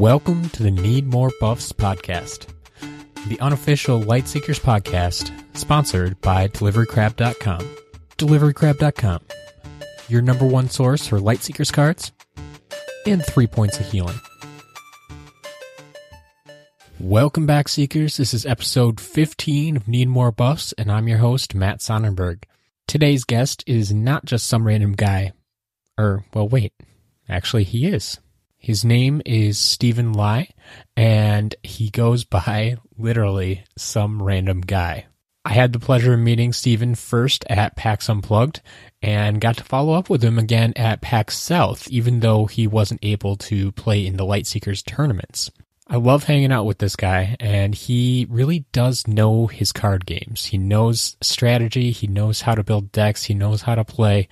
[0.00, 2.46] Welcome to the Need More Buffs podcast,
[3.28, 7.76] the unofficial Lightseekers podcast, sponsored by DeliveryCrab.com.
[8.16, 9.20] DeliveryCrab.com,
[10.08, 12.12] your number one source for Lightseekers cards
[13.06, 14.18] and three points of healing.
[16.98, 18.16] Welcome back, Seekers.
[18.16, 22.44] This is episode 15 of Need More Buffs, and I'm your host, Matt Sonnenberg.
[22.88, 25.34] Today's guest is not just some random guy.
[25.98, 26.72] Or, well, wait.
[27.28, 28.18] Actually, he is.
[28.62, 30.50] His name is Steven Lai,
[30.94, 35.06] and he goes by literally some random guy.
[35.46, 38.60] I had the pleasure of meeting Steven first at PAX Unplugged
[39.00, 43.02] and got to follow up with him again at PAX South, even though he wasn't
[43.02, 45.50] able to play in the Lightseekers tournaments.
[45.86, 50.44] I love hanging out with this guy, and he really does know his card games.
[50.44, 54.28] He knows strategy, he knows how to build decks, he knows how to play,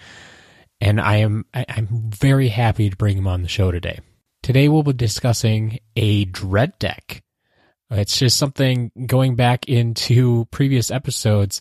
[0.82, 4.00] and I am I'm very happy to bring him on the show today.
[4.48, 7.22] Today we'll be discussing a dread deck.
[7.90, 11.60] It's just something going back into previous episodes.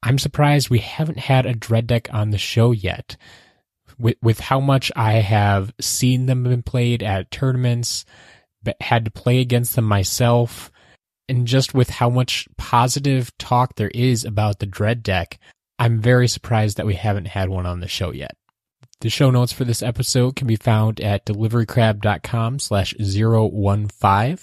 [0.00, 3.16] I'm surprised we haven't had a dread deck on the show yet.
[3.98, 8.04] With with how much I have seen them been played at tournaments,
[8.62, 10.70] but had to play against them myself,
[11.28, 15.40] and just with how much positive talk there is about the dread deck,
[15.80, 18.36] I'm very surprised that we haven't had one on the show yet.
[19.04, 24.38] The show notes for this episode can be found at deliverycrab.com slash 015.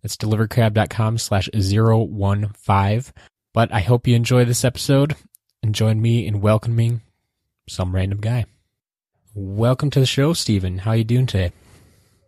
[0.00, 3.12] That's deliverycrab.com slash 015.
[3.52, 5.16] But I hope you enjoy this episode
[5.62, 7.02] and join me in welcoming
[7.68, 8.46] some random guy.
[9.34, 10.78] Welcome to the show, Steven.
[10.78, 11.52] How are you doing today?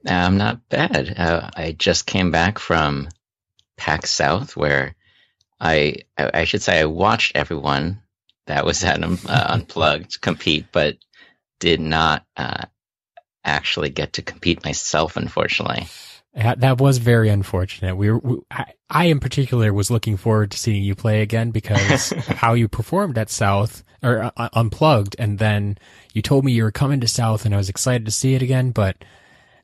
[0.07, 1.15] I'm not bad.
[1.17, 3.09] Uh, I just came back from
[3.79, 4.95] PAX South, where
[5.59, 8.03] I I I should say I watched everyone
[8.47, 10.99] that was at um, uh, Unplugged compete, but
[11.63, 12.65] did not uh,
[13.45, 15.87] actually get to compete myself, unfortunately.
[16.35, 17.95] That was very unfortunate.
[17.95, 21.53] We, were, we I, I in particular was looking forward to seeing you play again
[21.53, 25.79] because how you performed at South or uh, Unplugged, and then
[26.13, 28.43] you told me you were coming to South, and I was excited to see it
[28.43, 28.97] again, but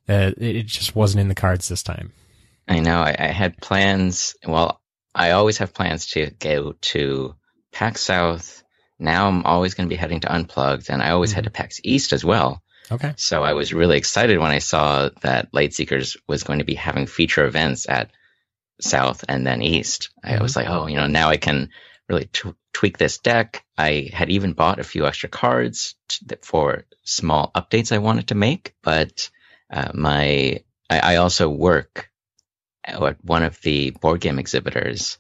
[0.09, 2.13] uh, it, it just wasn't in the cards this time.
[2.69, 3.01] I know.
[3.01, 4.37] I, I had plans.
[4.47, 4.81] Well,
[5.13, 7.35] I always have plans to go to
[7.73, 8.63] PAX South.
[8.99, 11.81] Now I'm always going to be heading to Unplugged, and I always head to PAX
[11.85, 12.63] East as well.
[12.91, 13.13] Okay.
[13.17, 17.07] So I was really excited when I saw that Lightseekers was going to be having
[17.07, 18.11] feature events at
[18.81, 20.11] South and then East.
[20.25, 21.71] I was like, oh, you know, now I can
[22.09, 23.65] really t- tweak this deck.
[23.77, 28.35] I had even bought a few extra cards t- for small updates I wanted to
[28.35, 29.31] make, but
[29.71, 32.11] uh, my I, I also work
[32.85, 35.19] at one of the board game exhibitors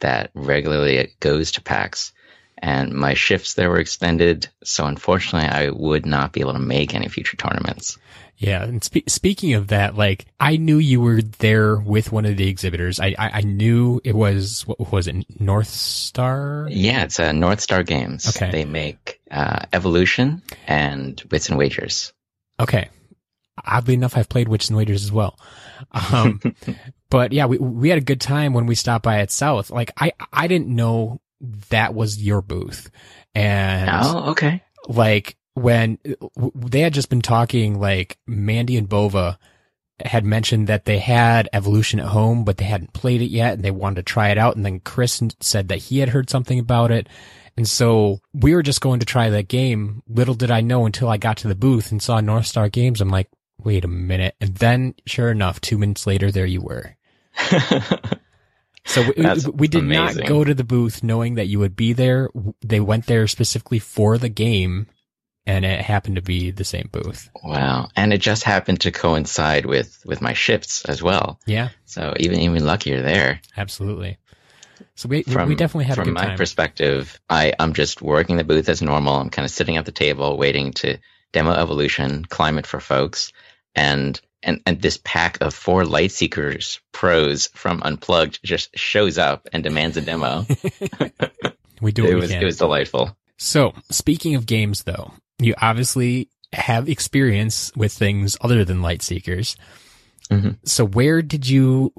[0.00, 2.12] that regularly goes to PAX
[2.60, 4.48] and my shifts there were extended.
[4.64, 7.98] So unfortunately, I would not be able to make any future tournaments.
[8.36, 12.36] Yeah, and spe- speaking of that, like I knew you were there with one of
[12.36, 13.00] the exhibitors.
[13.00, 16.68] I I, I knew it was what was it North Star?
[16.70, 18.28] Yeah, it's a North Star Games.
[18.28, 18.52] Okay.
[18.52, 22.12] They make uh, Evolution and Wits and Wagers.
[22.60, 22.88] Okay.
[23.66, 25.36] Oddly enough, I've played Wits and Wagers as well.
[26.12, 26.40] Um,
[27.10, 29.70] but yeah, we we had a good time when we stopped by at South.
[29.70, 31.20] Like I I didn't know
[31.70, 32.90] that was your booth,
[33.34, 34.62] and Oh, okay.
[34.88, 35.98] like when
[36.54, 39.38] they had just been talking, like Mandy and Bova
[40.04, 43.64] had mentioned that they had Evolution at home, but they hadn't played it yet, and
[43.64, 44.54] they wanted to try it out.
[44.54, 47.08] And then Chris said that he had heard something about it.
[47.56, 50.04] And so we were just going to try that game.
[50.08, 53.00] Little did I know until I got to the booth and saw North Star Games.
[53.00, 53.28] I'm like,
[53.58, 54.36] wait a minute.
[54.40, 56.96] And then sure enough, two minutes later, there you were.
[58.88, 60.20] So we, we did amazing.
[60.22, 62.30] not go to the booth knowing that you would be there.
[62.62, 64.86] They went there specifically for the game
[65.46, 67.30] and it happened to be the same booth.
[67.44, 67.88] wow.
[67.96, 71.38] And it just happened to coincide with, with my shifts as well.
[71.46, 73.40] Yeah, So even, even luckier there.
[73.56, 74.18] absolutely.
[74.94, 76.36] So we, From, we definitely had a from my time.
[76.36, 79.14] perspective, I, I'm just working the booth as normal.
[79.16, 80.98] I'm kind of sitting at the table waiting to
[81.32, 83.32] demo evolution, climate for folks,
[83.74, 89.62] and and and this pack of four Lightseekers pros from Unplugged just shows up and
[89.62, 90.46] demands a demo.
[91.80, 92.42] we do what it we was can.
[92.42, 93.16] it was delightful.
[93.38, 99.56] So speaking of games though, you obviously have experience with things other than Lightseekers.
[100.30, 100.58] Mhm.
[100.64, 101.92] So where did you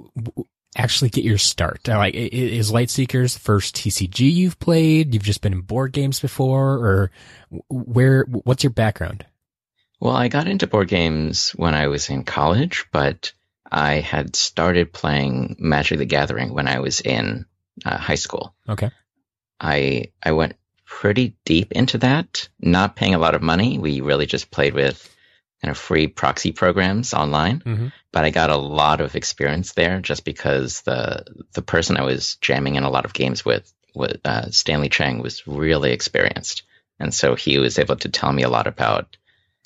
[0.75, 1.87] actually get your start?
[1.87, 5.13] Like, is Lightseekers the first TCG you've played?
[5.13, 7.11] You've just been in board games before, or
[7.69, 8.23] where?
[8.25, 9.25] What's your background?
[9.99, 13.33] Well, I got into board games when I was in college, but
[13.69, 17.45] I had started playing Magic the Gathering when I was in
[17.85, 18.55] uh, high school.
[18.67, 18.91] Okay.
[19.59, 20.55] I I went
[20.85, 23.77] pretty deep into that, not paying a lot of money.
[23.77, 25.05] We really just played with
[25.61, 30.01] kind of free proxy programs online, hmm but I got a lot of experience there
[30.01, 34.17] just because the the person I was jamming in a lot of games with, was,
[34.25, 36.63] uh, Stanley Chang, was really experienced,
[36.99, 39.15] and so he was able to tell me a lot about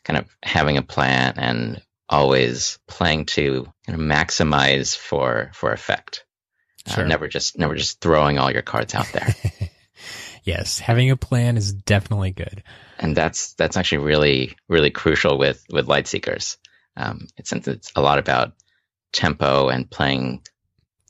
[0.04, 6.26] kind of having a plan and always playing to kind of maximize for for effect.
[6.90, 9.36] Uh, never just never just throwing all your cards out there.
[10.44, 12.64] yes, having a plan is definitely good.
[13.00, 16.58] and that's that's actually really really crucial with with Lightseekers
[16.98, 18.54] um, it's since it's a lot about
[19.12, 20.42] tempo and playing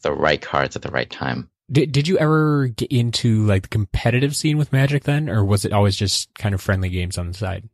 [0.02, 3.70] the right cards at the right time Did Did you ever get into like the
[3.70, 7.28] competitive scene with Magic then, or was it always just kind of friendly games on
[7.28, 7.70] the side?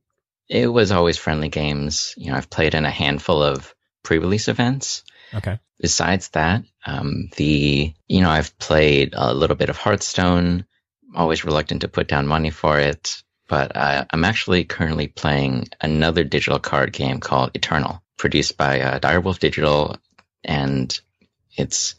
[0.50, 2.14] It was always friendly games.
[2.18, 3.74] You know i've played in a handful of
[4.04, 5.04] pre-release events.
[5.34, 5.60] Okay.
[5.80, 10.66] besides that um, the you know i've played a little bit of hearthstone.
[11.16, 16.24] Always reluctant to put down money for it but uh, i'm actually currently playing another
[16.24, 19.98] digital card game called eternal produced by uh, direwolf digital.
[20.44, 20.98] And
[21.58, 21.96] it's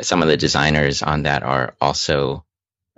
[0.00, 2.44] some of the designers on that are also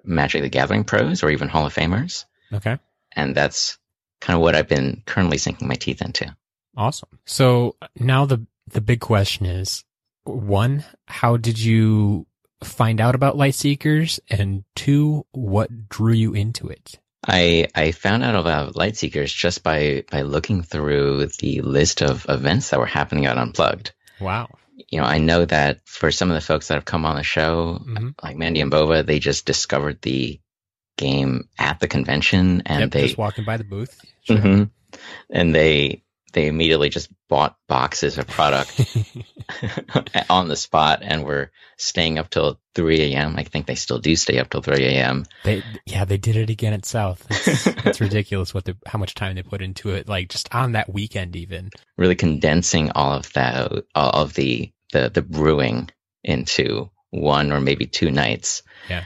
[0.04, 2.26] magic the gathering pros or even hall of famers.
[2.52, 2.78] Okay.
[3.12, 3.78] and that's
[4.20, 6.34] kind of what i've been currently sinking my teeth into
[6.76, 7.20] Awesome.
[7.24, 9.84] So now the the big question is
[10.24, 12.26] one, how did you
[12.62, 14.20] find out about Lightseekers?
[14.30, 16.98] And two, what drew you into it?
[17.26, 22.70] I I found out about Lightseekers just by by looking through the list of events
[22.70, 23.92] that were happening at Unplugged.
[24.20, 24.48] Wow.
[24.88, 27.22] You know, I know that for some of the folks that have come on the
[27.22, 30.40] show, hmm like Mandy and Bova, they just discovered the
[30.96, 34.00] game at the convention and Yep, they just walking by the booth.
[34.22, 34.36] Sure.
[34.38, 34.70] Mhm.
[35.30, 36.02] and they
[36.32, 38.80] they immediately just bought boxes of product
[40.30, 43.34] on the spot and were staying up till 3 a.m.
[43.36, 45.26] I think they still do stay up till 3 a.m.
[45.44, 47.24] they yeah, they did it again at South.
[47.30, 50.08] It's, it's ridiculous what the how much time they put into it.
[50.08, 51.70] Like just on that weekend, even.
[51.96, 55.90] really condensing all of that, all of the the the brewing
[56.24, 58.62] into one or maybe two nights.
[58.88, 59.04] Yeah.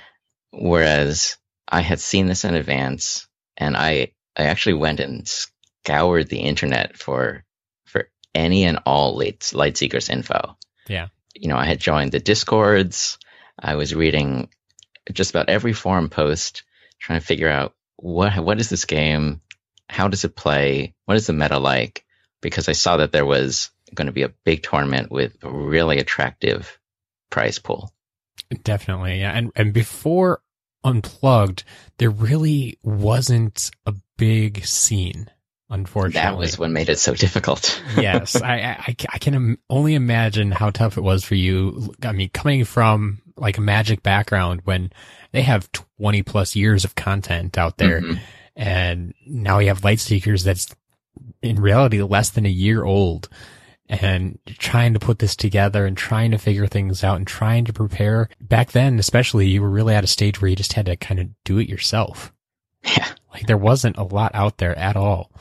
[0.53, 1.37] Whereas
[1.69, 6.97] I had seen this in advance, and I I actually went and scoured the internet
[6.97, 7.45] for
[7.85, 10.57] for any and all light Lightseekers info.
[10.89, 11.09] Yeah.
[11.35, 13.19] You know, I had joined the discords.
[13.59, 14.49] I was reading
[15.13, 16.63] just about every forum post,
[16.99, 19.41] trying to figure out what what is this game,
[19.89, 22.05] how does it play, what is the meta like,
[22.41, 25.99] because I saw that there was going to be a big tournament with a really
[25.99, 26.79] attractive
[27.31, 27.93] prize pool.
[28.63, 29.33] Definitely, yeah.
[29.33, 30.41] And and before
[30.85, 31.65] Unplugged,
[31.99, 35.29] there really wasn't a big scene,
[35.69, 36.21] unfortunately.
[36.21, 37.83] That was what made it so difficult.
[37.97, 38.55] yes, I,
[38.87, 41.93] I, I can only imagine how tough it was for you.
[42.03, 44.91] I mean, coming from like a magic background when
[45.33, 48.19] they have 20 plus years of content out there Mhm.
[48.57, 50.75] and now you have Lightseekers that's
[51.43, 53.29] in reality less than a year old
[53.89, 57.73] and trying to put this together and trying to figure things out and trying to
[57.73, 60.97] prepare back then, especially you were really at a stage where you just had to
[60.97, 62.33] kind of do it yourself.
[62.85, 63.09] Yeah.
[63.33, 65.33] Like there wasn't a lot out there at all.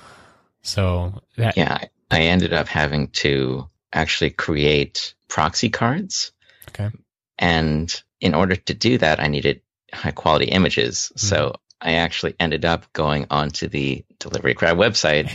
[0.61, 1.77] So that, Yeah,
[2.11, 6.31] I- ended up having to actually create proxy cards.
[6.69, 6.89] Okay.
[7.37, 9.61] And in order to do that, I needed
[9.93, 11.11] high quality images.
[11.15, 11.55] So mm-hmm.
[11.89, 15.31] I actually ended up going onto the DeliveryCrab website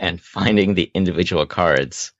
[0.00, 2.12] and finding the individual cards,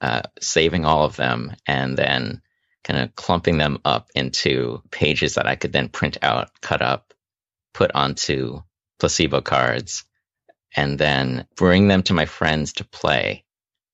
[0.00, 2.42] uh, saving all of them, and then
[2.82, 7.14] kind of clumping them up into pages that I could then print out, cut up,
[7.72, 8.62] put onto
[8.98, 10.04] placebo cards,
[10.76, 13.44] and then bring them to my friends to play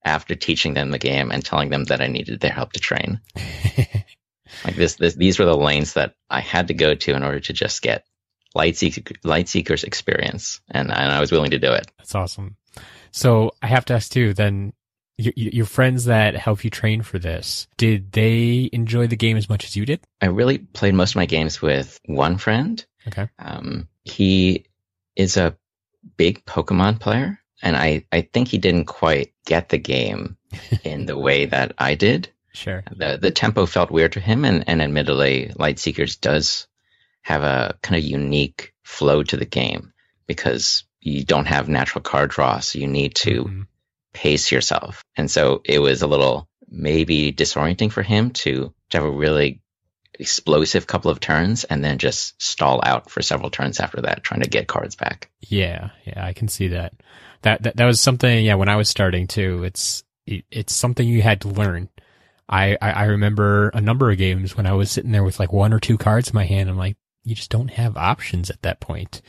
[0.05, 3.21] after teaching them the game and telling them that I needed their help to train.
[4.65, 7.41] Like this, this these were the lanes that I had to go to in order
[7.41, 8.05] to just get
[8.55, 11.91] Lightseeker, light seekers experience, and and I was willing to do it.
[11.99, 12.57] That's awesome.
[13.13, 14.73] So I have to ask too, then
[15.21, 19.49] your, your friends that help you train for this, did they enjoy the game as
[19.49, 20.01] much as you did?
[20.21, 22.85] I really played most of my games with one friend.
[23.09, 23.29] Okay.
[23.39, 24.67] Um, he
[25.17, 25.57] is a
[26.17, 30.37] big Pokemon player, and I, I think he didn't quite get the game
[30.85, 32.29] in the way that I did.
[32.53, 32.83] Sure.
[32.97, 36.67] The the tempo felt weird to him, and, and admittedly, Lightseekers does
[37.23, 39.93] have a kind of unique flow to the game
[40.27, 43.67] because you don't have natural card draw, so you need to Mhm.
[44.13, 45.03] Pace yourself.
[45.17, 49.61] And so it was a little maybe disorienting for him to, to have a really
[50.19, 54.43] explosive couple of turns and then just stall out for several turns after that, trying
[54.43, 55.31] to get cards back.
[55.41, 56.93] Yeah, yeah, I can see that.
[57.43, 58.45] That that, that was something.
[58.45, 61.89] Yeah, when I was starting too, it's it, it's something you had to learn.
[62.49, 65.53] I, I I remember a number of games when I was sitting there with like
[65.53, 66.69] one or two cards in my hand.
[66.69, 69.23] I'm like, you just don't have options at that point.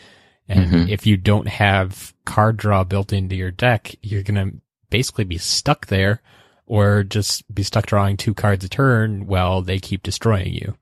[0.49, 0.89] And Mhm.
[0.89, 4.51] if you don't have card draw built into your deck, you're gonna
[4.91, 6.21] basically be stuck there
[6.67, 10.77] or just be stuck drawing two cards a turn while they keep destroying you.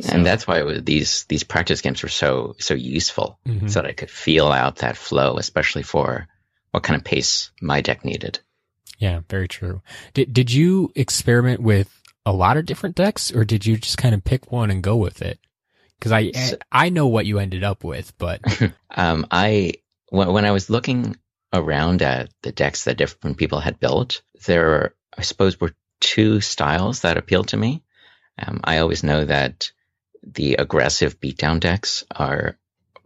[0.00, 0.12] So.
[0.12, 3.68] And that's why was, these these practice games were so so useful, mm-hmm.
[3.68, 6.28] so that I could feel out that flow, especially for
[6.70, 8.38] what kind of pace my deck needed.
[8.98, 9.82] Yeah, very true.
[10.14, 11.90] Did did you experiment with
[12.26, 14.96] a lot of different decks, or did you just kind of pick one and go
[14.96, 15.38] with it?
[15.98, 18.40] Because I so, I know what you ended up with, but
[18.94, 19.74] um, I
[20.10, 21.16] when, when I was looking
[21.52, 27.00] around at the decks that different people had built, there I suppose were two styles
[27.00, 27.82] that appealed to me.
[28.38, 29.72] Um, I always know that
[30.22, 32.58] the aggressive beatdown decks are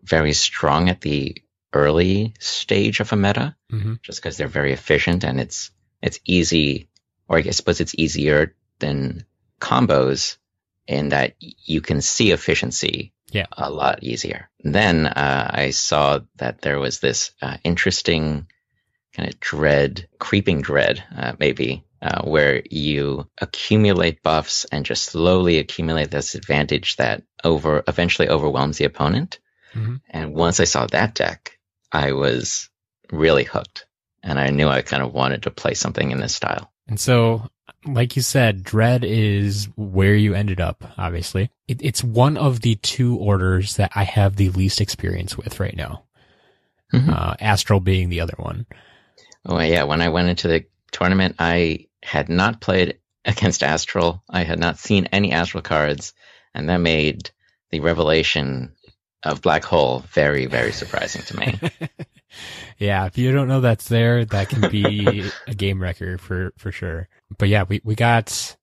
[0.03, 3.95] very strong at the early stage of a meta, mm-hmm.
[4.03, 5.71] just because they're very efficient and it's
[6.03, 6.89] it's easy,
[7.29, 9.25] or I suppose it's easier than
[9.61, 10.37] combos
[10.87, 13.47] in that you can see efficiency yeah.
[13.53, 14.51] a lot easier.
[14.61, 18.47] Then uh, I saw that there was this uh, interesting
[19.15, 25.59] kind of dread, creeping dread, uh, maybe, uh, where you accumulate buffs and just slowly
[25.59, 29.39] accumulate this advantage that over eventually overwhelms the opponent.
[29.75, 29.97] Mm-hmm.
[30.11, 31.59] And once I saw that deck,
[31.91, 32.69] I was
[33.11, 33.87] really hooked,
[34.23, 36.73] and I knew I kind of wanted to play something in this style.
[36.89, 37.49] And so,
[37.85, 40.85] like you said, Dread is where you ended up.
[40.97, 45.61] Obviously, it, it's one of the two orders that I have the least experience with
[45.61, 46.05] right now.
[46.93, 47.11] Mm-hmm.
[47.11, 48.67] Uh, Astral being the other one.
[49.47, 54.23] Oh yeah, when I went into the tournament, I had not played against Astral.
[54.29, 56.13] I had not seen any Astral cards,
[56.55, 57.31] and that made
[57.71, 58.73] the revelation
[59.23, 61.61] of Black Hole very, very surprising to me.
[62.79, 66.73] yeah, if you don't know that's there, that can be a game wrecker for for
[66.73, 67.09] sure.
[67.39, 68.57] But yeah, we we got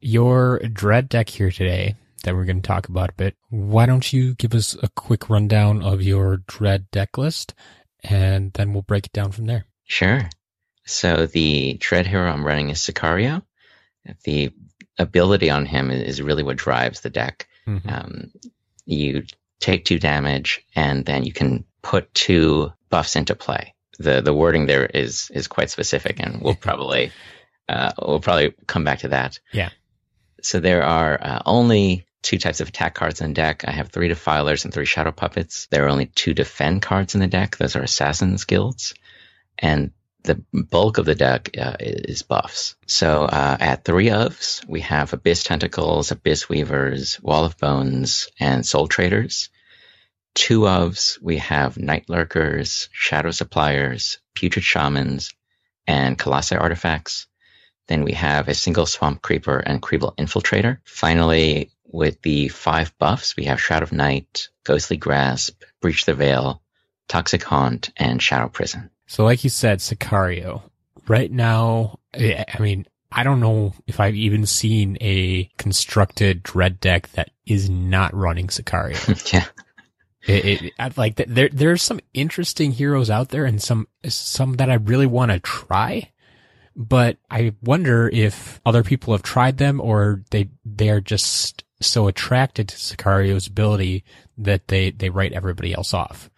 [0.00, 3.36] your Dread deck here today that we're going to talk about a bit.
[3.50, 7.54] Why don't you give us a quick rundown of your Dread deck list,
[8.02, 9.66] and then we'll break it down from there.
[9.84, 10.28] Sure.
[10.84, 13.42] So the Dread hero I'm running is Sicario.
[14.24, 14.52] The
[14.98, 17.48] ability on him is really what drives the deck.
[17.66, 17.88] Mm-hmm.
[17.88, 18.30] Um,
[18.84, 19.24] you
[19.60, 23.74] take two damage, and then you can put two buffs into play.
[23.98, 27.12] The the wording there is is quite specific, and we'll probably
[27.68, 29.38] uh, we'll probably come back to that.
[29.52, 29.70] Yeah.
[30.42, 33.64] So there are uh, only two types of attack cards in the deck.
[33.68, 35.68] I have three defilers and three shadow puppets.
[35.70, 37.56] There are only two defend cards in the deck.
[37.56, 38.94] Those are assassins guilds,
[39.58, 39.92] and
[40.24, 42.76] the bulk of the deck uh, is buffs.
[42.86, 48.64] So uh, at three ofs, we have Abyss Tentacles, Abyss Weavers, Wall of Bones, and
[48.64, 49.50] Soul Traders.
[50.34, 55.32] Two ofs, we have Night Lurkers, Shadow Suppliers, Putrid Shamans,
[55.86, 57.26] and Colossi Artifacts.
[57.86, 60.78] Then we have a single Swamp Creeper and Creeble Infiltrator.
[60.84, 66.62] Finally, with the five buffs, we have Shroud of Night, Ghostly Grasp, Breach the Veil,
[67.08, 68.90] Toxic Haunt, and Shadow Prison.
[69.06, 70.62] So, like you said, Sicario.
[71.06, 77.08] Right now, I mean, I don't know if I've even seen a constructed dread deck
[77.12, 79.32] that is not running Sicario.
[79.32, 79.44] yeah.
[80.26, 84.74] It, it, like there, there's some interesting heroes out there and some, some that I
[84.74, 86.10] really want to try,
[86.74, 92.08] but I wonder if other people have tried them or they, they are just so
[92.08, 94.04] attracted to Sicario's ability
[94.38, 96.30] that they, they write everybody else off.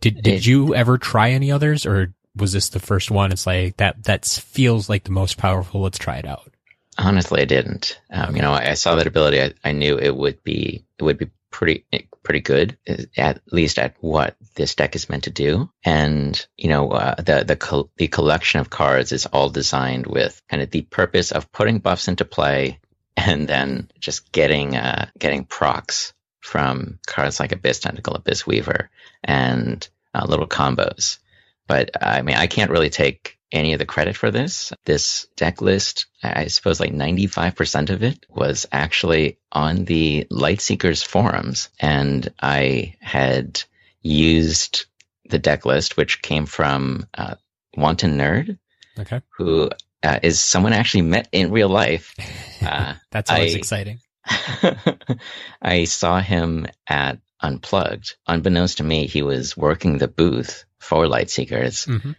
[0.00, 3.32] Did did you ever try any others, or was this the first one?
[3.32, 5.82] It's like that that feels like the most powerful.
[5.82, 6.50] Let's try it out.
[6.96, 8.00] Honestly, I didn't.
[8.10, 9.40] Um, you know, I, I, saw that ability.
[9.40, 11.84] I, I, knew it would be it would be pretty
[12.22, 12.76] pretty good,
[13.16, 15.70] at least at what this deck is meant to do.
[15.84, 20.62] And you know, uh, the the the collection of cards is all designed with kind
[20.62, 22.80] of the purpose of putting buffs into play,
[23.16, 28.90] and then just getting uh, getting procs from cards like Abyss Tentacle, Abyss Weaver,
[29.22, 31.18] and uh, little combos.
[31.66, 34.72] But I mean, I can't really take any of the credit for this.
[34.84, 41.70] This deck list, I suppose like 95% of it was actually on the Lightseekers forums.
[41.78, 43.62] And I had
[44.02, 44.86] used
[45.28, 47.36] the deck list, which came from uh,
[47.76, 48.58] Wanton Nerd,
[48.98, 49.22] okay.
[49.36, 49.70] who
[50.02, 52.14] uh, is someone I actually met in real life.
[52.62, 54.00] Uh, That's always I, exciting.
[55.62, 58.16] I saw him at Unplugged.
[58.26, 62.12] Unbeknownst to me, he was working the booth for Lightseekers, mm-hmm.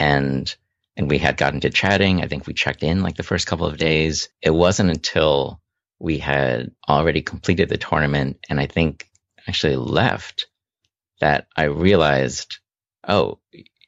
[0.00, 0.52] And
[0.96, 2.22] and we had gotten to chatting.
[2.22, 4.28] I think we checked in like the first couple of days.
[4.42, 5.60] It wasn't until
[6.00, 9.08] we had already completed the tournament, and I think
[9.46, 10.46] actually left
[11.20, 12.58] that I realized,
[13.06, 13.38] oh,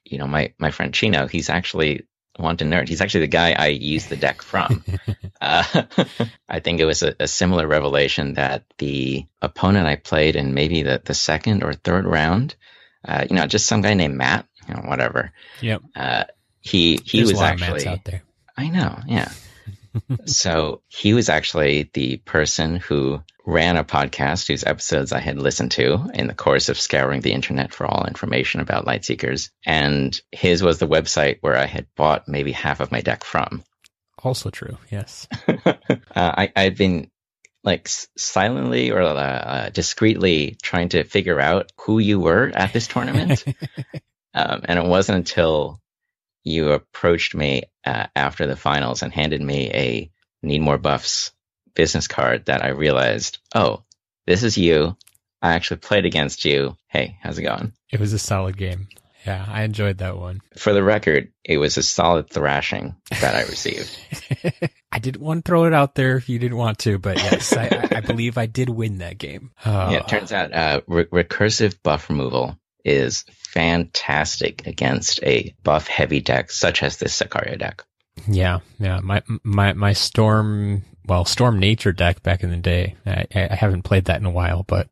[0.05, 2.87] you know, my my friend Chino, he's actually Wanton Nerd.
[2.87, 4.83] He's actually the guy I used the deck from.
[5.41, 5.83] uh,
[6.47, 10.81] I think it was a, a, similar revelation that the opponent I played in maybe
[10.81, 12.55] the, the second or third round,
[13.05, 15.31] uh, you know, just some guy named Matt, you know, whatever.
[15.61, 15.81] Yep.
[15.95, 16.23] Uh,
[16.61, 18.23] he he There's was a lot of actually out there.
[18.55, 19.31] I know, yeah.
[20.25, 25.71] so he was actually the person who ran a podcast whose episodes I had listened
[25.71, 29.49] to in the course of scouring the internet for all information about Lightseekers.
[29.65, 33.63] And his was the website where I had bought maybe half of my deck from.
[34.17, 34.77] Also true.
[34.89, 35.27] Yes.
[35.47, 35.73] uh,
[36.15, 37.11] I, I'd been
[37.63, 43.43] like silently or uh, discreetly trying to figure out who you were at this tournament.
[44.33, 45.79] um, and it wasn't until
[46.43, 50.11] you approached me uh, after the finals and handed me a
[50.41, 51.31] Need More Buffs
[51.75, 53.83] business card that I realized, oh,
[54.27, 54.97] this is you.
[55.41, 56.75] I actually played against you.
[56.87, 57.73] Hey, how's it going?
[57.91, 58.87] It was a solid game.
[59.25, 60.41] Yeah, I enjoyed that one.
[60.57, 63.89] For the record, it was a solid thrashing that I received.
[64.91, 67.53] I didn't want to throw it out there if you didn't want to, but yes,
[67.55, 69.51] I, I- believe I did win that game.
[69.65, 75.87] Oh, Yeah, it turns out uh, re- recursive buff removal is fantastic against a buff
[75.87, 77.83] heavy deck such as this Sicario deck.
[78.27, 78.99] yeah, yeah.
[79.01, 82.95] My my my storm, well, storm nature deck back in the day.
[83.05, 84.89] I, I haven't played that in a while, but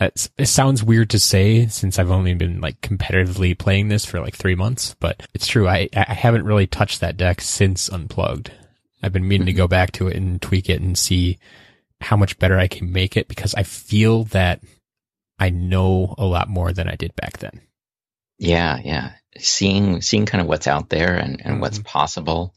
[0.00, 4.20] it's, it sounds weird to say since I've only been like competitively playing this for
[4.20, 5.68] like three months, but it's true.
[5.68, 8.50] I I haven't really touched that deck since Unplugged.
[9.02, 9.58] I've been meaning to mm-hmm.
[9.58, 11.38] go back to it and tweak it and see
[12.00, 14.60] how much better I can make it because I feel that
[15.38, 17.60] I know a lot more than I did back then.
[18.38, 19.12] Yeah, yeah.
[19.38, 21.84] Seeing seeing kind of what's out there and, and what's Mhm.
[21.84, 22.54] possible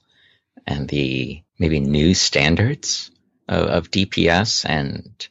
[0.65, 3.09] and the maybe new standards
[3.47, 5.27] of, of DPS and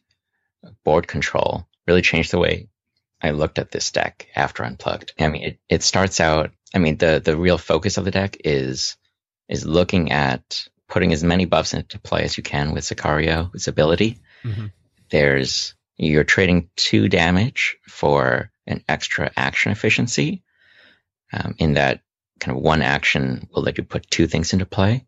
[0.85, 2.69] board control really changed the way
[3.23, 5.13] I looked at this deck after Unplugged.
[5.19, 8.37] I mean, it, it starts out, I mean, the, the real focus of the deck
[8.45, 8.97] is,
[9.49, 13.69] is looking at putting as many buffs into play as you can with Sicario, its
[13.69, 14.19] ability.
[14.45, 14.73] Mhm.
[15.11, 20.43] There's, you're trading two damage for an extra action efficiency.
[21.33, 22.03] Um, in that
[22.39, 25.07] kind of one action will let you put two things into play.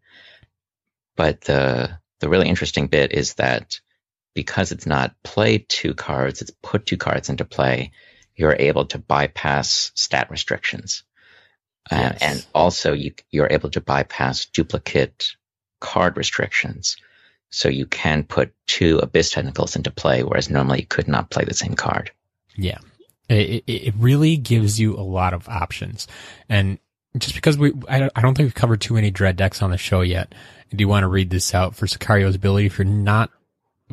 [1.17, 3.81] But the, the really interesting bit is that
[4.35, 7.93] because it's not play two cards, it's put two cards into play,
[8.37, 11.03] you're able to bypass stat restrictions.
[11.91, 15.33] Uh, and also you, you're able to bypass duplicate
[15.81, 16.97] card restrictions.
[17.51, 21.45] So you can put two Abyss Tentacles into play, whereas normally you could not play
[21.45, 22.11] the same card.
[22.57, 22.79] Yeah.
[23.29, 26.09] It, it, really gives you a lot of options.
[26.49, 26.79] And
[27.17, 30.01] just because we, I don't, think we've covered too many dread decks on the show
[30.01, 30.35] yet.
[30.73, 32.67] I do you want to read this out for Sicario's ability.
[32.67, 33.31] If you're not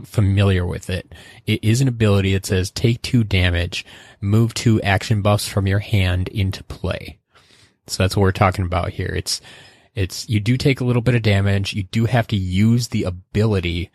[0.04, 1.14] familiar with it,
[1.46, 3.86] it is an ability that says take two damage,
[4.22, 7.20] move two action buffs from your hand into play.
[7.88, 9.14] So that's what we're talking about here.
[9.16, 9.42] It's,
[9.96, 11.74] it's, you do take a little bit of damage.
[11.74, 13.90] You do have to use the ability,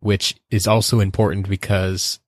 [0.00, 2.20] which is also important because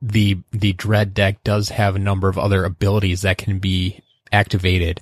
[0.00, 4.00] the the dread deck does have a number of other abilities that can be
[4.30, 5.00] activated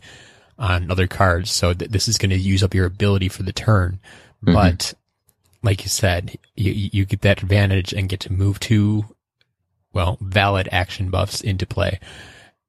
[0.59, 1.51] on other cards.
[1.51, 4.01] So th- this is going to use up your ability for the turn.
[4.45, 4.55] Mhm.
[4.55, 4.95] But
[5.63, 9.05] like you said, you you get that advantage and get to move two
[9.93, 12.01] well valid action buffs into play,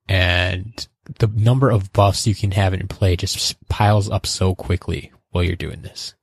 [0.10, 0.88] and
[1.20, 5.44] the number of buffs you can have in play just piles up so quickly while
[5.44, 6.14] you're doing this.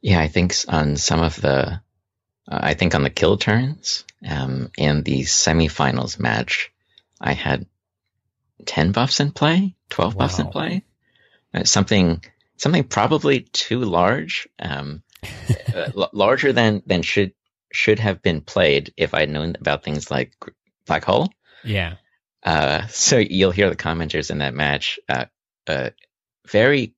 [0.00, 1.80] Yeah, I think on some of the,
[2.48, 6.72] uh, I think on the kill turns, um, in the semifinals match,
[7.20, 7.66] I had
[8.66, 10.84] 10 buffs in play, 12 buffs in play.
[11.54, 12.22] Uh, something,
[12.56, 15.02] something probably too large, um,
[15.74, 17.32] uh, l- larger than, than should,
[17.72, 20.32] should have been played if I'd known about things like
[20.86, 21.32] Black Hole.
[21.64, 21.94] Yeah.
[22.44, 25.26] Uh, so you'll hear the commenters in that match uh,
[25.66, 25.90] uh,
[26.48, 26.94] very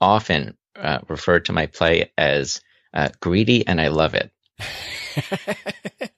[0.00, 2.60] often uh, refer to my play as
[2.94, 4.32] uh, greedy, and I love it.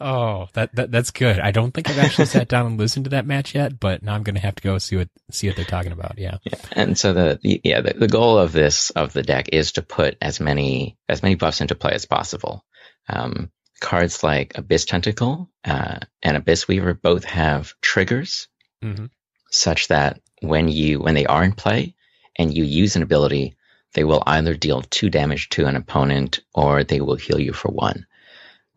[0.00, 1.38] oh, that, that that's good.
[1.40, 4.14] I don't think I've actually sat down and listened to that match yet, but now
[4.14, 6.18] I'm gonna have to go see what see what they're talking about.
[6.18, 6.38] Yeah.
[6.72, 9.82] And so the, the yeah the, the goal of this of the deck is to
[9.82, 12.64] put as many as many buffs into play as possible.
[13.08, 18.48] Um, cards like Abyss Tentacle uh, and Abyss Weaver both have triggers
[18.82, 19.10] Mhm.
[19.50, 21.94] such that when you when they are in play
[22.36, 23.54] and you use an ability,
[23.94, 27.68] they will either deal two damage to an opponent or they will heal you for
[27.70, 28.06] one.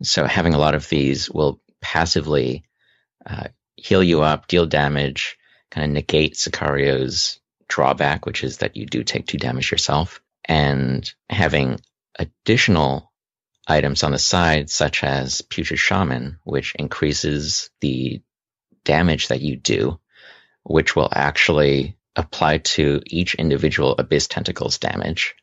[0.02, 2.64] So having a lot of these will passively
[3.26, 5.36] uh, heal you up, deal damage,
[5.70, 11.12] kind of negate Sicario's drawback, which is that you do take two damage yourself, and
[11.28, 11.80] having
[12.18, 13.07] additional
[13.68, 18.22] items on the side, such as Putrid Shaman, which increases the
[18.84, 20.00] damage that you do,
[20.62, 25.36] which will actually apply to each individual Abyss Tentacles damage.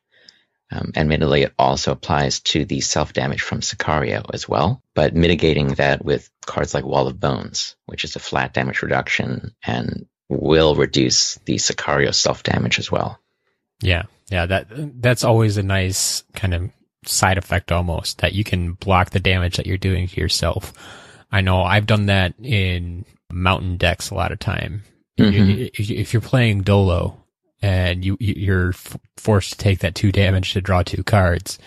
[0.71, 5.67] Um, admittedly, it also applies to the self damage from Sicario as well, but mitigating
[5.75, 10.75] that with cards like Wall of Bones, which is a flat damage reduction and will
[10.75, 13.19] reduce the Sicario self damage as well.
[13.81, 14.67] Yeah, yeah, that
[15.01, 16.71] that's always a nice kind of
[17.05, 20.73] side effect almost that you can block the damage that you're doing to yourself.
[21.31, 24.83] I know I've done that in mountain decks a lot of time.
[25.19, 25.67] Mm-hmm.
[25.73, 27.23] If you're playing Dolo
[27.61, 28.73] and you you're
[29.17, 31.57] forced to take that two damage to draw two cards,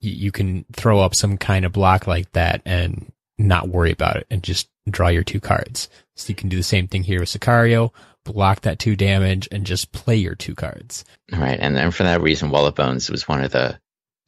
[0.00, 4.26] you can throw up some kind of block like that and not worry about it
[4.30, 5.88] and just draw your two cards.
[6.16, 7.90] So you can do the same thing here with Sicario,
[8.24, 11.04] block that two damage and just play your two cards.
[11.32, 11.58] Right.
[11.58, 13.78] And then for that reason, Wall of Bones was one of the,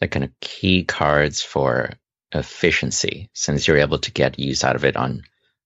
[0.01, 1.91] the kind of key cards for
[2.33, 5.23] efficiency since you're able to get use out of it on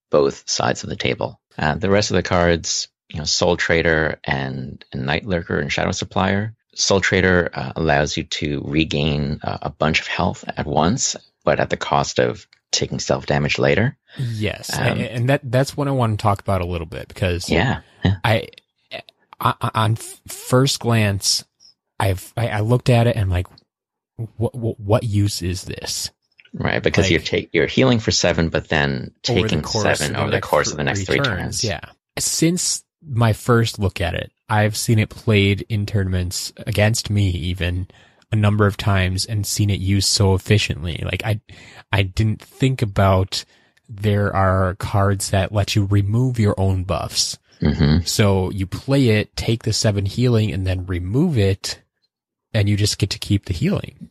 [0.09, 1.39] both sides of the table.
[1.57, 5.71] Uh, the rest of the cards, you know, Soul Trader and, and Night Lurker and
[5.71, 6.55] Shadow Supplier.
[6.75, 11.59] Soul Trader uh, allows you to regain uh, a bunch of health at once, but
[11.59, 13.97] at the cost of taking self damage later.
[14.17, 17.49] Yes, um, and that that's what I want to talk about a little bit because
[17.49, 18.15] yeah, yeah.
[18.23, 18.47] I,
[19.39, 21.43] I, on first glance,
[21.99, 23.47] I've I, I, looked at it and like,
[24.37, 26.11] what, what what use is this?
[26.53, 30.31] Right, because like, you're take you're healing for seven, but then taking the seven over
[30.31, 31.27] the course of the next three turns.
[31.27, 31.63] turns.
[31.63, 31.81] Yeah,
[32.19, 37.87] since my first look at it, I've seen it played in tournaments against me even
[38.31, 41.01] a number of times and seen it used so efficiently.
[41.05, 41.41] Like I,
[41.91, 43.43] I didn't think about
[43.89, 47.37] there are cards that let you remove your own buffs.
[47.61, 48.05] Mm-hmm.
[48.05, 51.81] So you play it, take the seven healing and then remove it
[52.53, 54.09] and you just get to keep the healing.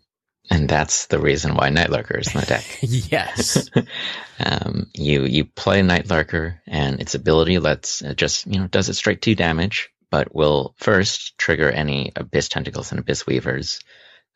[0.50, 2.78] And that's the reason why Night Lurker is in the deck.
[2.82, 3.70] yes.
[4.40, 8.88] um, you, you play Night Lurker and its ability lets it just, you know, does
[8.88, 13.80] it straight two damage, but will first trigger any Abyss Tentacles and Abyss Weavers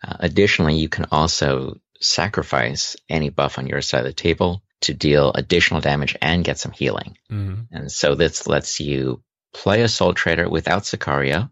[0.04, 4.92] uh, additionally, you can also sacrifice any buff on your side of the table to
[4.92, 7.16] deal additional damage and get some healing.
[7.30, 7.74] Mm-hmm.
[7.74, 9.22] And so this lets you
[9.54, 11.50] play a Soul Trader without Sicario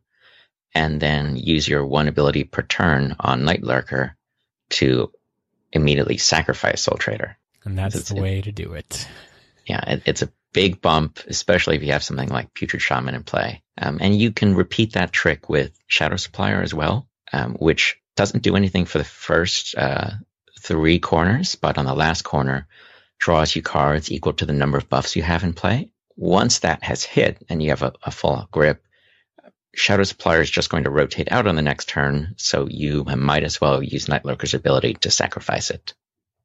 [0.75, 4.17] and then use your one ability per turn on Night Lurker
[4.73, 5.13] to
[5.73, 7.37] immediately sacrifice Soul Trader.
[7.65, 9.07] And that's the way to do it.
[9.67, 13.23] Yeah, it, it's a big bump, especially if you have something like Putrid Shaman in
[13.23, 13.63] play.
[13.79, 18.43] Um, and you can repeat that trick with Shadow Supplier as well, um, which doesn't
[18.43, 20.11] do anything for the first uh,
[20.61, 22.67] three corners, but on the last corner,
[23.19, 25.91] draws you cards equal to the number of buffs you have in play.
[26.17, 28.85] Once that has hit and you have a, a full grip,
[29.75, 33.45] Shadow Supplier is just going to rotate out on the next turn, so you might
[33.45, 35.95] as well use Night Lurker's ability to sacrifice it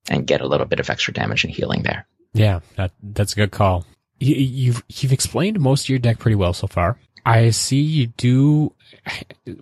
[0.10, 2.08] and get a little bit of extra damage and healing there.
[2.34, 3.86] Yeah, that that's a good call.
[4.20, 6.98] You, you've you've explained most of your deck pretty well so far.
[7.28, 8.74] I see you do,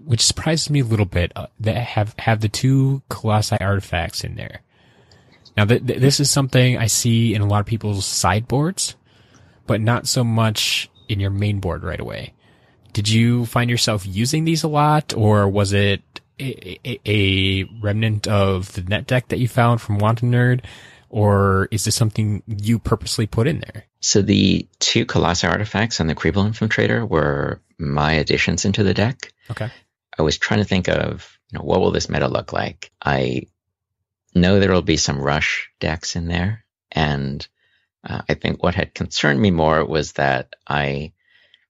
[0.04, 4.36] which surprises me a little bit, uh, that have, have the two Colossi artifacts in
[4.36, 4.62] there.
[5.58, 8.96] Now, th- th- this is something I see in a lot of people's sideboards,
[9.66, 12.36] but not so much in your main board right away.
[12.96, 16.02] Did you find yourself using these a lot, or was it
[16.40, 20.62] a, a, a remnant of the net deck that you found from Wanton Nerd?
[21.16, 23.86] or is this something you purposely put in there?
[24.02, 29.32] So the two Colossi artifacts and the Creeble Infiltrator were my additions into the deck.
[29.50, 29.72] Okay.
[30.20, 32.92] I was trying to think of, you know, what will this meta look like?
[33.02, 33.44] I
[34.34, 37.48] know there will be some rush decks in there, and
[38.04, 41.14] uh, I think what had concerned me more was that I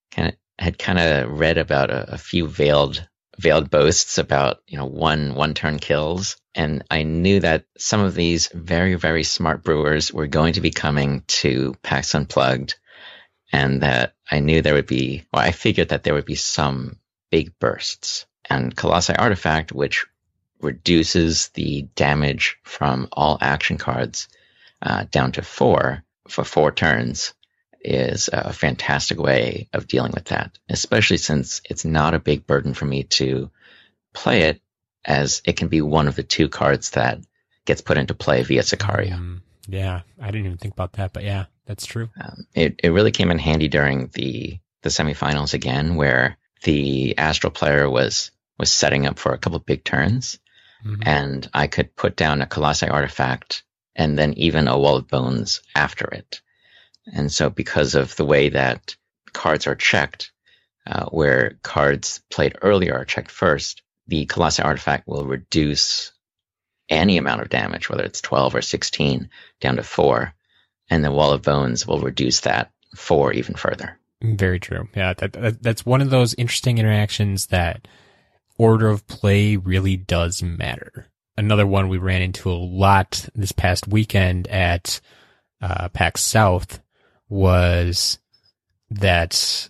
[0.10, 4.78] kind of had kind of read about a, a few veiled veiled boasts about you
[4.78, 6.38] know one one turn kills.
[6.54, 10.72] And i knew that some of these very very smart brewers were going to be
[10.72, 12.76] coming to pax unplugged
[13.52, 17.00] and that i knew there would be or i figured that there would be some
[17.30, 18.26] big bursts.
[18.50, 20.06] And colossi artifact which
[20.62, 24.30] reduces the damage from all action cards
[24.82, 27.34] uh, down to four for four turns
[27.86, 32.74] is a fantastic way of dealing with that, especially since it's not a big burden
[32.74, 33.50] for me to
[34.13, 34.62] play it
[35.04, 37.19] as it can be one of the two cards that
[37.65, 39.13] gets put into play via Sicario.
[39.13, 42.10] Um, yeah, I didn't even think about that, but yeah, that's true.
[42.19, 47.52] Um, it, it really came in handy during the, the semifinals again, where the Astral
[47.52, 50.39] player was, was setting up for a couple big turns
[50.86, 51.02] mm-hmm.
[51.04, 53.63] and I could put down a Colossi artifact
[53.95, 56.41] and then even a Wall of Bones after it.
[57.13, 58.96] And so, because of the way that
[59.34, 60.32] cards are checked,
[60.88, 66.12] uh, where cards played earlier are checked first, the Colossi artifact will reduce
[66.89, 70.34] any amount of damage, whether it's 12 or 16, down to four.
[70.89, 73.98] And the Wall of Bones will reduce that four even further.
[74.22, 74.88] Very true.
[74.96, 77.88] Yeah, that, that, that's one of those interesting interactions that
[78.58, 81.08] order of play really does matter.
[81.38, 85.02] Another one we ran into a lot this past weekend at
[85.62, 86.80] uh, PAX South
[87.30, 88.20] was
[88.90, 89.70] that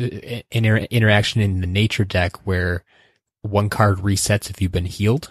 [0.00, 0.08] uh,
[0.50, 2.84] inter- interaction in the nature deck where
[3.42, 5.30] one card resets if you've been healed.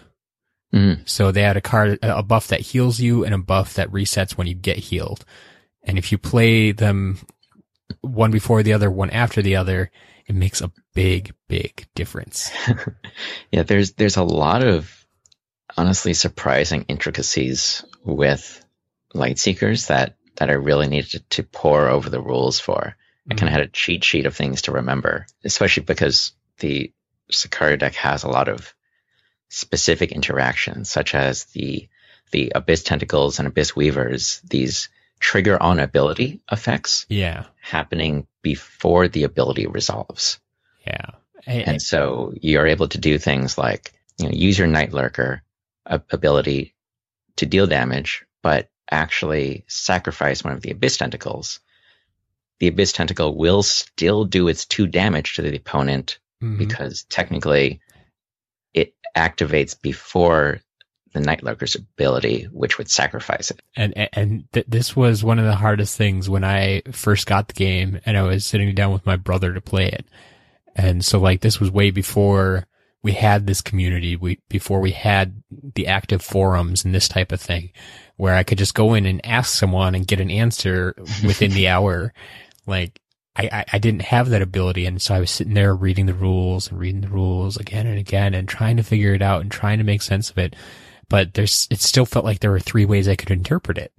[0.72, 1.08] Mm.
[1.08, 4.32] So they had a card, a buff that heals you and a buff that resets
[4.32, 5.24] when you get healed.
[5.82, 7.18] And if you play them
[8.00, 9.90] one before the other, one after the other,
[10.26, 12.50] it makes a big, big difference.
[13.52, 15.06] yeah, there's there's a lot of
[15.76, 18.64] honestly surprising intricacies with
[19.14, 22.96] Lightseekers that that I really needed to pore over the rules for.
[23.26, 23.54] I kind of mm-hmm.
[23.54, 26.92] had a cheat sheet of things to remember, especially because the
[27.32, 28.74] Sicario deck has a lot of
[29.48, 31.88] specific interactions, such as the
[32.30, 34.40] the Abyss Tentacles and Abyss Weavers.
[34.44, 34.88] These
[35.20, 37.46] trigger on ability effects Yeah.
[37.60, 40.38] happening before the ability resolves.
[40.86, 41.12] Yeah.
[41.46, 45.42] And, And so you're able to do things like you know, use your Night Lurker
[45.86, 46.74] ability
[47.36, 51.60] to deal damage, but actually sacrifice one of the Abyss Tentacles.
[52.60, 56.58] The Abyss Tentacle will still do its two damage to the opponent Mhm.
[56.58, 57.80] because technically
[58.72, 60.60] it activates before
[61.12, 63.60] the Night Lurker's ability, which would sacrifice it.
[63.76, 67.54] and and th- this was one of the hardest things when I first got the
[67.54, 70.06] game and I was sitting down with my brother to play it.
[70.74, 72.66] And so like this was way before
[73.02, 75.40] we had this community, we before we had
[75.76, 77.70] the active forums and this type of thing
[78.16, 81.68] where I could just go in and ask someone and get an answer within the
[81.74, 82.12] hour.
[82.66, 83.00] Like
[83.36, 86.14] I, I, I didn't have that ability and so I was sitting there reading the
[86.14, 89.50] rules and reading the rules again and again and trying to figure it out and
[89.50, 90.54] trying to make sense of it
[91.08, 93.92] but there's it still felt like there were three ways I could interpret it.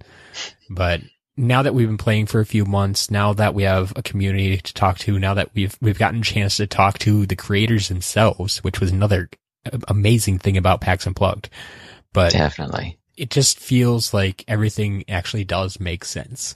[0.68, 1.00] But
[1.36, 4.56] now that we've been playing for a few months, now that we have a community
[4.58, 7.88] to talk to, now that we've we've gotten a chance to talk to the creators
[7.88, 9.30] themselves, which was another
[9.88, 11.48] amazing thing about PAX Unplugged.
[12.12, 12.98] But Definitely.
[13.16, 16.54] It just feels like everything actually does make sense.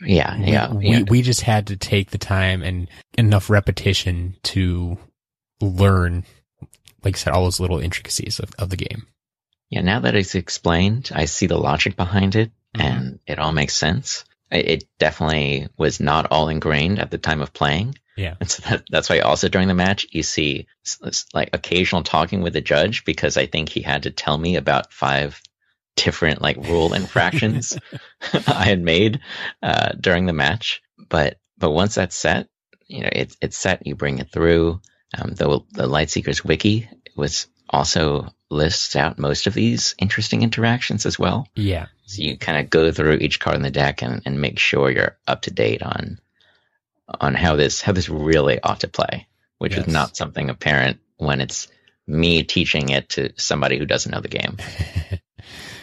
[0.00, 0.72] Yeah, We- yeah.
[0.72, 1.02] we, yeah.
[1.08, 4.96] we just had to take the time and enough repetition to
[5.60, 6.24] learn,
[7.04, 9.06] like I said, all those little intricacies of, of the game.
[9.68, 12.80] Yeah, now that it's explained, I see the logic behind it Mhm.
[12.84, 14.24] and it all makes sense.
[14.50, 17.96] It- It definitely was not all ingrained at the time of playing.
[18.16, 18.34] Yeah.
[18.40, 20.66] And so that, that's why also during the match, you see
[21.34, 24.92] like occasional talking with the judge because I think he had to tell me about
[24.92, 25.40] five
[26.04, 27.78] different like rule infractions
[28.46, 29.20] I had made
[29.62, 30.82] uh, during the match.
[31.08, 32.48] But but once that's set,
[32.86, 33.86] you know, it's it's set.
[33.86, 34.80] You bring it through.
[35.16, 41.18] Um, the the Lightseekers wiki was also lists out most of these interesting interactions as
[41.18, 41.46] well.
[41.54, 41.86] Yeah.
[42.06, 44.90] So you kind of go through each card in the deck and, and make sure
[44.90, 46.18] you're up to date on
[47.20, 49.26] on how this how this really ought to play,
[49.58, 49.86] which Yes.
[49.86, 51.68] is not something apparent when it's
[52.06, 54.56] me teaching it to somebody who doesn't know the game.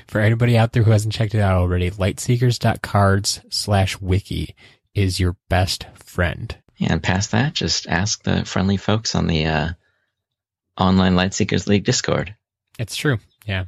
[0.07, 4.55] For anybody out there who hasn't checked it out already, lightseekers.cards slash wiki
[4.95, 6.55] is your best friend.
[6.77, 9.69] Yeah, and past that, just ask the friendly folks on the uh,
[10.79, 12.35] online Lightseekers League Discord.
[12.79, 13.17] It's true.
[13.45, 13.65] Yeah.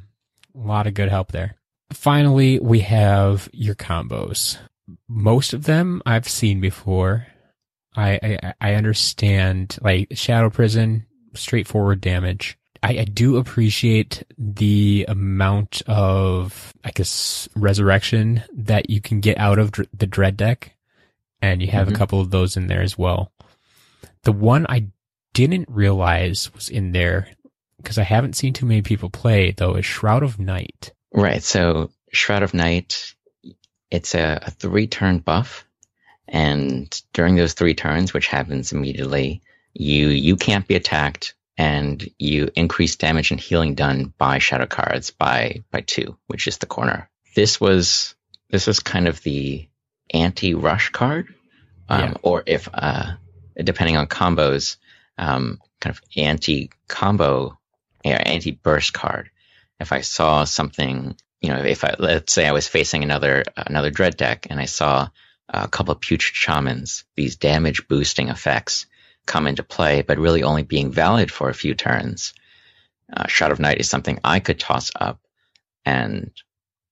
[0.54, 1.56] A lot of good help there.
[1.92, 4.56] Finally, we have your combos.
[5.08, 7.26] Most of them I've seen before.
[7.96, 12.56] I, I, I understand like Shadow Prison, straightforward damage.
[12.82, 19.58] I, I do appreciate the amount of, I guess, resurrection that you can get out
[19.58, 20.74] of dr- the Dread deck.
[21.42, 21.94] And you have Mhm.
[21.94, 23.32] a couple of those in there as well.
[24.24, 24.88] The one I
[25.32, 27.28] didn't realize was in there
[27.78, 30.92] because I haven't seen too many people play though is Shroud of Night.
[31.14, 31.42] Right.
[31.42, 33.14] So Shroud of Night,
[33.90, 35.64] it's a, a three turn buff.
[36.28, 39.40] And during those three turns, which happens immediately,
[39.74, 45.10] you you can't be attacked and you increase damage and healing done by shadow cards
[45.10, 47.10] by by two, which is the corner.
[47.36, 48.14] This was
[48.48, 49.68] this was kind of the
[50.12, 51.34] anti rush card.
[51.88, 52.14] Um, Yeah.
[52.22, 53.12] or if uh
[53.62, 54.76] depending on combos,
[55.18, 57.58] um kind of anti combo
[58.06, 59.30] or anti burst card
[59.78, 63.90] if I saw something, you know, if I let's say I was facing another another
[63.90, 65.08] dread deck and I saw
[65.48, 68.86] a couple of putrid shamans, these damage boosting effects
[69.30, 72.34] come into play, but really only being valid for a few turns.
[73.12, 75.20] Uh, Shroud of Night is something I could toss up
[75.84, 76.32] and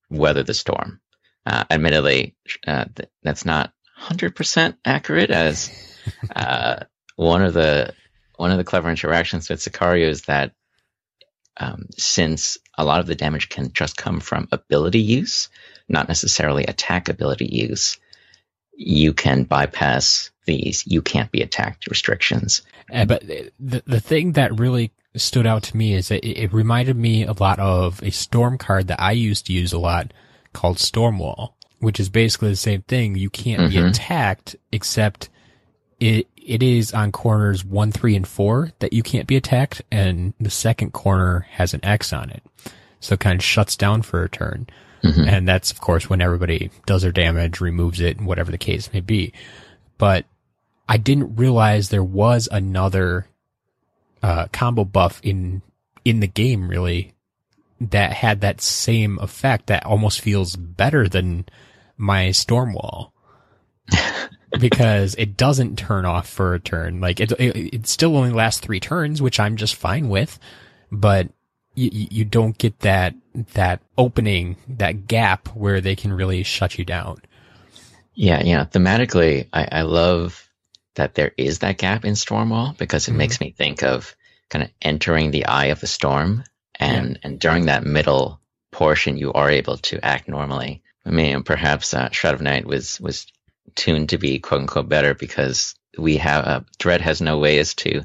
[0.08, 1.00] weather the storm.
[1.44, 5.70] Uh, admittedly, uh, th- that's not hundred percent accurate, as
[6.36, 6.76] uh,
[7.16, 7.92] one of the
[8.36, 10.52] one of the clever interactions with Sicario is that
[11.56, 15.48] um, since a lot of the damage can just come from ability use,
[15.88, 17.98] not necessarily attack ability use,
[18.76, 22.62] you can bypass these you can't be attacked restrictions.
[22.92, 23.52] Uh, but the
[23.86, 27.32] the thing that really stood out to me is that it, it reminded me a
[27.32, 30.12] lot of a storm card that I used to use a lot
[30.52, 33.16] called Stormwall, which is basically the same thing.
[33.16, 33.90] You can't be Mhm.
[33.90, 35.28] attacked except
[36.00, 40.32] it it is on corners one, three, and four that you can't be attacked, and
[40.40, 42.42] the second corner has an X on it,
[43.00, 44.66] so it kind of shuts down for a turn.
[45.04, 45.28] Mm-hmm.
[45.28, 49.00] And that's of course when everybody does their damage, removes it, whatever the case may
[49.00, 49.32] be.
[49.98, 50.24] But
[50.88, 53.26] I didn't realize there was another
[54.22, 55.62] uh, combo buff in
[56.04, 57.12] in the game really
[57.80, 61.44] that had that same effect that almost feels better than
[61.96, 63.12] my storm wall
[64.58, 67.00] because it doesn't turn off for a turn.
[67.00, 70.38] Like it, it, it still only lasts three turns which i'm just fine with
[70.90, 71.28] but
[71.74, 73.14] you, you don't get that
[73.54, 77.18] that opening that gap where they can really shut you down.
[78.14, 80.47] Yeah yeah thematically i, I love
[80.98, 83.18] that there is that gap in Stormwall because it mm-hmm.
[83.18, 84.14] makes me think of
[84.50, 87.16] kind of entering the eye of the storm and yeah.
[87.24, 90.82] and during that middle portion you are able to act normally.
[91.04, 93.26] I mean, perhaps uh, Shroud of Night was was
[93.74, 98.02] tuned to be quote unquote better because we have uh, Dread has no ways to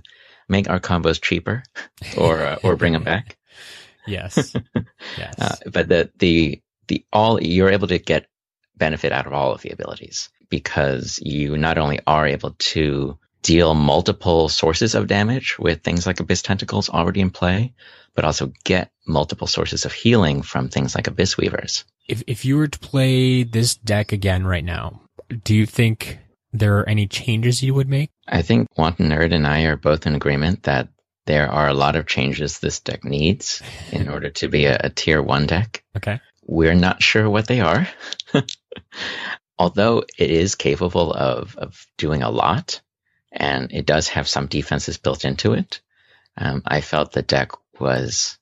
[0.47, 1.63] make our combos cheaper
[2.17, 3.37] or uh, or bring them back.
[4.07, 4.53] Yes,
[5.17, 5.35] yes.
[5.39, 8.27] Uh, but the the the all you're able to get
[8.77, 13.75] benefit out of all of the abilities because you not only are able to deal
[13.75, 17.73] multiple sources of damage with things like Abyss Tentacles already in play,
[18.15, 21.83] but also get multiple sources of healing from things like Abyss Weavers.
[22.07, 25.01] If, if you were to play this deck again right now,
[25.43, 26.19] do you think
[26.51, 28.09] there are any changes you would make?
[28.27, 30.89] I think Wanton Nerd and I are both in agreement that
[31.25, 34.89] there are a lot of changes this deck needs in order to be a, a
[34.89, 35.83] tier one deck.
[35.97, 36.19] Okay.
[36.45, 37.87] We're not sure what they are.
[39.57, 42.81] although it is capable of, of doing a lot
[43.31, 45.81] and it does have some defenses built into it,
[46.37, 48.37] um, I felt the deck was,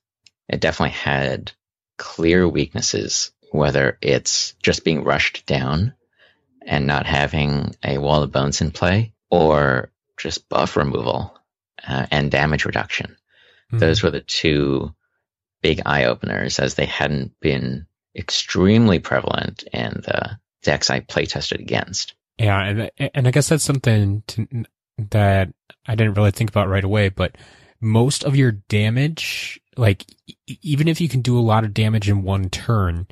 [0.48, 1.52] it definitely had
[1.98, 5.94] clear weaknesses, whether it's just being rushed down
[6.66, 11.36] and not having a wall of bones in play or just buff removal
[11.86, 13.16] uh, and damage reduction.
[13.68, 13.78] Mm-hmm.
[13.78, 14.94] Those were the two
[15.62, 21.60] big eye openers as they hadn't been extremely prevalent in the decks I play tested
[21.60, 22.14] against.
[22.38, 24.64] Yeah, and and I guess that's something to,
[25.10, 25.52] that
[25.86, 27.08] I didn't really think about right away.
[27.08, 27.36] But
[27.80, 30.06] most of your damage, like
[30.62, 33.06] even if you can do a lot of damage in one turn,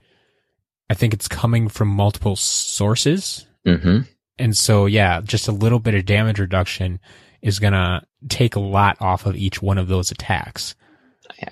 [0.89, 3.47] I think it's coming from multiple sources.
[3.67, 4.01] Mm-hmm.
[4.39, 6.99] And so, yeah, just a little bit of damage reduction
[7.43, 10.75] is gonna take a lot off of each one of those attacks.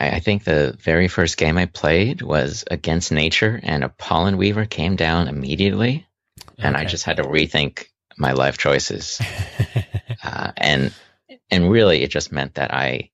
[0.01, 4.67] I think the very first game I played was against nature, and a pollen weaver
[4.67, 6.07] came down immediately,
[6.59, 6.85] and okay.
[6.85, 7.87] I just had to rethink
[8.17, 9.21] my life choices.
[10.23, 10.93] uh, and
[11.51, 13.11] and really, it just meant that I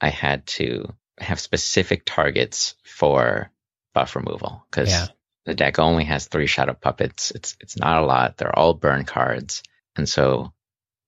[0.00, 3.50] I had to have specific targets for
[3.94, 5.06] buff removal because yeah.
[5.44, 7.30] the deck only has three shadow puppets.
[7.30, 8.36] It's it's not a lot.
[8.36, 9.62] They're all burn cards,
[9.96, 10.52] and so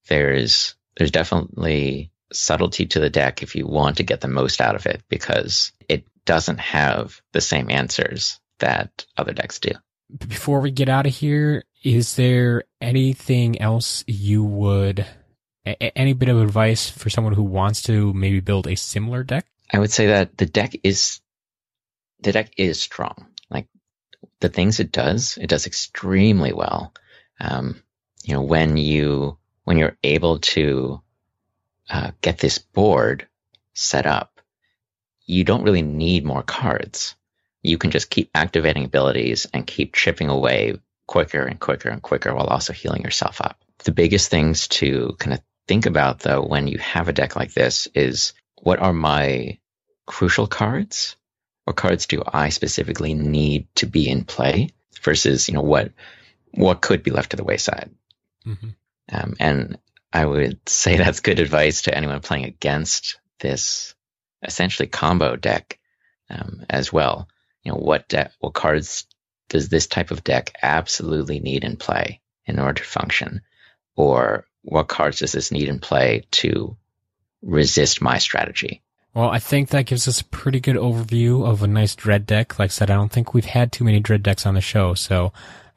[0.08, 4.74] there's there's definitely subtlety to the deck if you want to get the most out
[4.74, 9.70] of it because it doesn't have the same answers that other decks do.
[10.26, 15.06] Before we get out of here, is there anything else you would,
[15.66, 19.46] any bit of advice for someone who wants to maybe build a similar deck?
[19.72, 21.20] I would say that the deck is,
[22.20, 23.26] the deck is strong.
[23.50, 23.68] Like
[24.40, 26.94] the things it does, it does extremely well.
[27.40, 27.82] Um,
[28.24, 31.02] you know, when you, when you're able to
[31.90, 33.27] uh, get this board
[33.75, 34.40] set up,
[35.27, 37.14] you don't really need more cards.
[37.62, 42.35] You can just keep activating abilities and keep chipping away quicker and quicker and quicker
[42.35, 43.62] while also healing yourself up.
[43.85, 47.53] The biggest things to kind of think about though when you have a deck like
[47.53, 49.59] this is what are my
[50.07, 51.16] crucial cards?
[51.64, 54.70] What cards do I specifically need to be in play
[55.03, 55.92] versus, you know, what
[56.53, 57.90] what could be left to the wayside?
[58.47, 58.68] Mm-hmm.
[59.12, 59.79] Um, and
[60.14, 63.96] I would say that's good advice to anyone playing against this
[64.42, 65.80] essentially combo deck
[66.30, 67.28] um, as well.
[67.64, 69.07] You know, what de- what cards
[69.49, 73.43] does this type of deck absolutely need in play in order to function,
[73.97, 76.76] or what cards does this need in play to
[77.43, 78.82] resist my strategy?
[79.14, 82.59] Well, I think that gives us a pretty good overview of a nice dread deck.
[82.59, 84.95] Like I said, I don't think we've had too many dread decks on the show,
[84.95, 85.32] so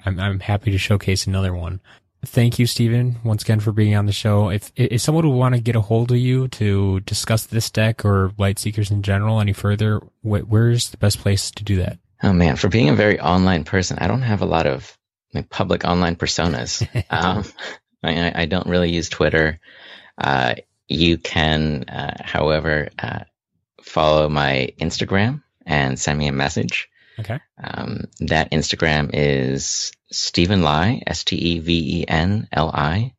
[0.05, 1.81] I'm, I'm happy to showcase another one
[2.25, 4.49] thank you, Steven, once again for being on the show.
[4.49, 8.05] If if someone would want to get a hold of you to discuss this deck
[8.05, 11.99] or Lightseekers in general any further, wh- where's the best place to do that?
[12.23, 14.97] Oh man, for being a very online person, I don't have a lot of
[15.33, 16.87] like, public online personas.
[17.09, 17.43] um,
[18.03, 19.59] I, I, don't really use Twitter.
[20.17, 20.55] Uh,
[20.87, 23.19] you can, uh, however, uh,
[23.81, 26.89] follow my Instagram and send me a message.
[27.19, 27.39] Okay.
[27.61, 33.13] Um, that Instagram is Steven Lai, S T E V E N L I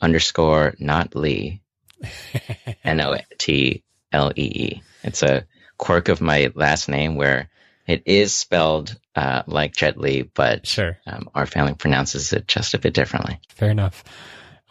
[0.00, 1.60] underscore not Lee.
[2.84, 3.82] N O T
[4.12, 4.82] L E E.
[5.04, 5.46] It's a
[5.78, 7.48] quirk of my last name where
[7.86, 10.98] it is spelled uh, like Jet Li, but Sure.
[11.06, 13.38] um, our family pronounces it just a bit differently.
[13.48, 14.04] Fair enough.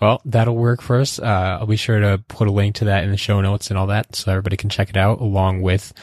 [0.02, 1.20] Well, that'll work for us.
[1.20, 3.78] Uh, I'll be sure to put a link to that in the show notes and
[3.78, 5.94] all that so everybody can check it out along with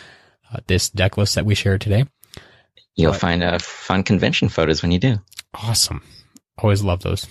[0.53, 2.05] uh, this deck list that we shared today.
[2.99, 3.21] You'll Right.
[3.21, 5.19] find uh, fun convention photos when you do.
[5.55, 6.03] Awesome.
[6.59, 7.27] Always love those.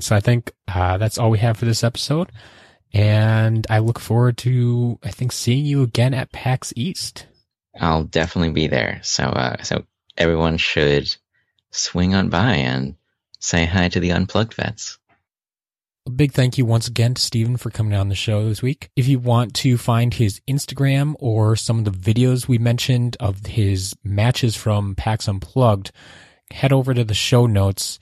[0.00, 2.30] So I think uh, that's all we have for this episode.
[2.94, 7.26] And I look forward to, I think, seeing you again at PAX East.
[7.78, 9.00] I'll definitely be there.
[9.02, 9.84] So, uh, so
[10.16, 11.14] everyone should
[11.72, 12.94] swing on by and
[13.40, 14.98] say hi to the unplugged vets.
[16.06, 18.90] A big thank you once again to Steven for coming on the show this week.
[18.94, 23.44] If you want to find his Instagram or some of the videos we mentioned of
[23.44, 25.90] his matches from PAX Unplugged,
[26.52, 27.98] head over to the show notes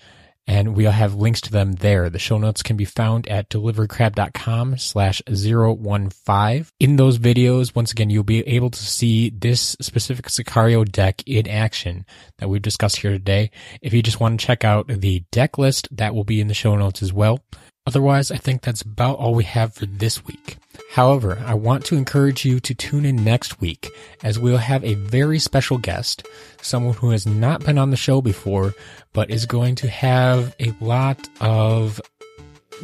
[0.46, 2.10] and we'll have links to them there.
[2.10, 6.66] The show notes can be found at deliverycrab.com slash 015.
[6.78, 11.48] In those videos, once again, you'll be able to see this specific Sicario deck in
[11.48, 12.04] action
[12.36, 13.50] that we've discussed here today.
[13.80, 16.54] If you just want to check out the deck list, that will be in the
[16.54, 17.40] show notes as well.
[17.86, 20.56] Otherwise, I think that's about all we have for this week.
[20.92, 23.90] However, I want to encourage you to tune in next week
[24.22, 26.26] as we'll have a very special guest,
[26.62, 28.74] someone who has not been on the show before,
[29.12, 32.00] but is going to have a lot of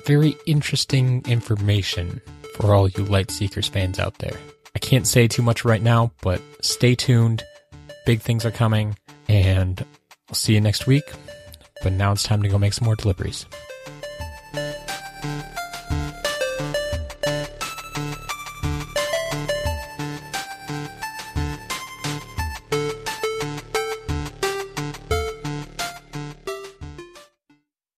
[0.05, 2.21] very interesting information
[2.57, 4.37] for all you Lightseekers fans out there.
[4.75, 7.43] I can't say too much right now, but stay tuned.
[8.05, 8.99] Big things are coming,
[9.29, 9.83] and
[10.29, 11.05] I'll see you next week.
[11.83, 13.47] But now it's time to go make some more deliveries.